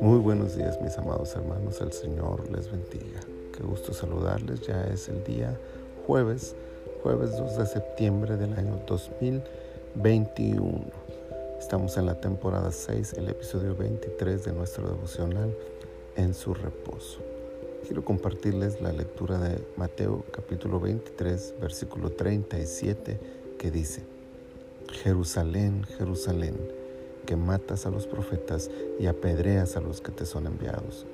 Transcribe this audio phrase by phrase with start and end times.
[0.00, 3.20] Muy buenos días mis amados hermanos, el Señor les bendiga.
[3.56, 5.58] Qué gusto saludarles, ya es el día
[6.06, 6.54] jueves,
[7.02, 10.82] jueves 2 de septiembre del año 2021.
[11.58, 15.56] Estamos en la temporada 6, el episodio 23 de nuestro devocional
[16.16, 17.20] en su reposo.
[17.86, 23.18] Quiero compartirles la lectura de Mateo capítulo 23, versículo 37,
[23.58, 24.17] que dice,
[24.92, 26.56] Jerusalén, Jerusalén,
[27.26, 31.06] que matas a los profetas y apedreas a los que te son enviados.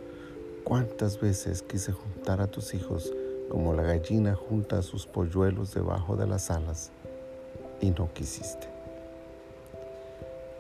[0.65, 3.13] ¿Cuántas veces quise juntar a tus hijos
[3.51, 6.91] como la gallina junta a sus polluelos debajo de las alas
[7.81, 8.69] y no quisiste?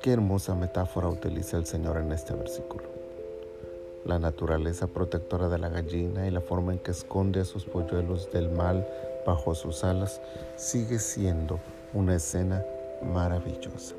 [0.02, 2.84] Qué hermosa metáfora utiliza el Señor en este versículo.
[4.04, 8.30] La naturaleza protectora de la gallina y la forma en que esconde a sus polluelos
[8.30, 8.86] del mal
[9.26, 10.20] bajo sus alas
[10.56, 11.58] sigue siendo
[11.94, 12.62] una escena
[13.02, 13.94] maravillosa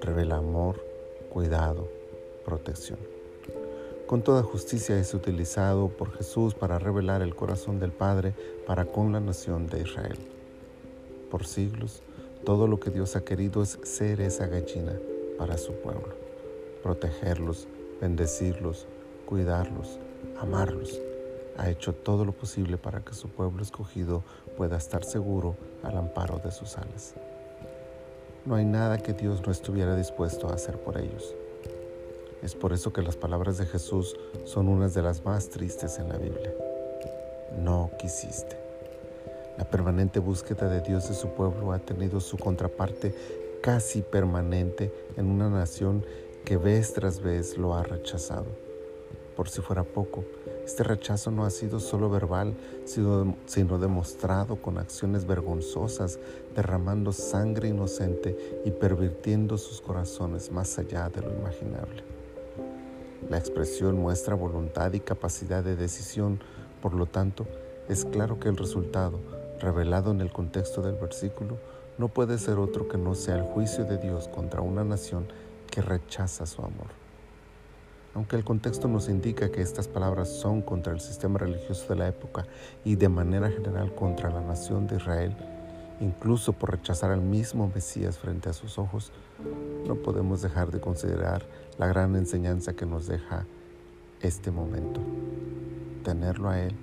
[0.00, 0.82] revela amor,
[1.30, 1.88] cuidado,
[2.44, 2.98] protección.
[4.06, 8.34] Con toda justicia es utilizado por Jesús para revelar el corazón del Padre
[8.66, 10.18] para con la nación de Israel.
[11.30, 12.02] Por siglos,
[12.44, 14.98] todo lo que Dios ha querido es ser esa gallina
[15.36, 16.14] para su pueblo,
[16.82, 17.68] protegerlos,
[18.00, 18.86] bendecirlos,
[19.26, 19.98] cuidarlos,
[20.40, 20.98] amarlos.
[21.58, 24.22] Ha hecho todo lo posible para que su pueblo escogido
[24.56, 27.14] pueda estar seguro al amparo de sus alas.
[28.48, 31.34] No hay nada que Dios no estuviera dispuesto a hacer por ellos.
[32.42, 36.08] Es por eso que las palabras de Jesús son unas de las más tristes en
[36.08, 36.54] la Biblia.
[37.58, 38.56] No quisiste.
[39.58, 43.14] La permanente búsqueda de Dios de su pueblo ha tenido su contraparte
[43.60, 46.02] casi permanente en una nación
[46.46, 48.46] que vez tras vez lo ha rechazado.
[49.38, 50.24] Por si fuera poco,
[50.64, 56.18] este rechazo no ha sido solo verbal, sino, demostrado con acciones vergonzosas,
[56.56, 62.02] derramando sangre inocente y pervirtiendo sus corazones más allá de lo imaginable.
[63.30, 66.40] La expresión muestra voluntad y capacidad de decisión,
[66.82, 67.46] por lo tanto,
[67.88, 69.20] es claro que el resultado,
[69.60, 71.58] revelado en el contexto del versículo,
[71.96, 75.28] no puede ser otro que no sea el juicio de Dios contra una nación
[75.70, 77.07] que rechaza su amor.
[78.14, 82.08] Aunque el contexto nos indica que estas palabras son contra el sistema religioso de la
[82.08, 82.46] época
[82.84, 85.36] y de manera general contra la nación de Israel,
[86.00, 89.12] incluso por rechazar al mismo Mesías frente a sus ojos,
[89.86, 91.44] no podemos dejar de considerar
[91.78, 93.46] la gran enseñanza que nos deja
[94.20, 95.00] este momento.
[96.02, 96.74] Tenerlo a Él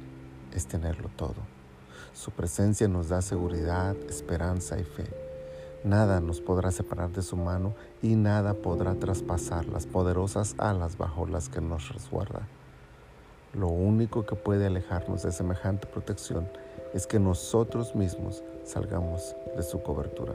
[0.53, 1.35] es tenerlo todo.
[2.13, 5.24] Su presencia nos da seguridad, esperanza y fe.
[5.85, 11.27] Nada nos podrá separar de su mano y nada podrá traspasar las poderosas alas bajo
[11.27, 12.47] las que nos resguarda.
[13.53, 16.49] Lo único que puede alejarnos de semejante protección
[16.95, 20.33] es que nosotros mismos salgamos de su cobertura.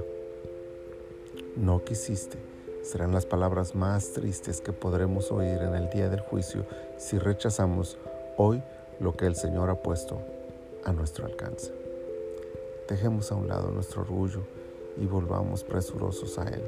[1.57, 2.39] No quisiste
[2.83, 6.65] serán las palabras más tristes que podremos oír en el día del juicio
[6.97, 7.99] si rechazamos
[8.37, 8.63] hoy
[9.01, 10.21] lo que el Señor ha puesto
[10.85, 11.73] a nuestro alcance.
[12.89, 14.45] Dejemos a un lado nuestro orgullo
[15.01, 16.63] y volvamos presurosos a Él.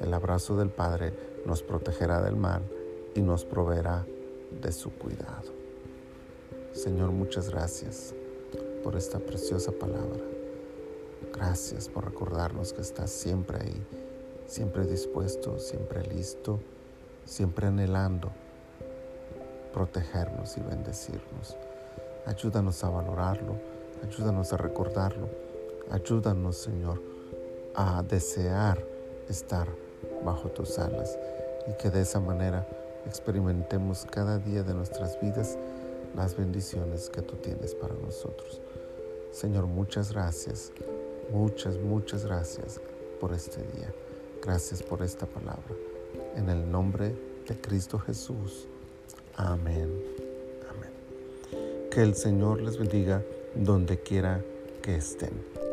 [0.00, 1.12] El abrazo del Padre
[1.46, 2.62] nos protegerá del mal
[3.14, 4.06] y nos proveerá
[4.60, 5.52] de su cuidado.
[6.72, 8.14] Señor, muchas gracias
[8.84, 10.20] por esta preciosa palabra.
[11.32, 13.86] Gracias por recordarnos que estás siempre ahí,
[14.46, 16.60] siempre dispuesto, siempre listo,
[17.24, 18.30] siempre anhelando
[19.72, 21.56] protegernos y bendecirnos.
[22.26, 23.56] Ayúdanos a valorarlo,
[24.02, 25.28] ayúdanos a recordarlo,
[25.90, 27.15] ayúdanos, Señor,
[27.76, 28.82] a desear
[29.28, 29.68] estar
[30.24, 31.18] bajo tus alas
[31.68, 32.66] y que de esa manera
[33.06, 35.56] experimentemos cada día de nuestras vidas
[36.16, 38.60] las bendiciones que tú tienes para nosotros.
[39.30, 40.72] Señor, muchas gracias,
[41.30, 42.80] muchas, muchas gracias
[43.20, 43.92] por este día.
[44.42, 45.74] Gracias por esta palabra.
[46.36, 47.14] En el nombre
[47.46, 48.66] de Cristo Jesús.
[49.34, 49.90] Amén.
[50.70, 51.90] Amén.
[51.90, 53.22] Que el Señor les bendiga
[53.54, 54.40] donde quiera
[54.82, 55.65] que estén.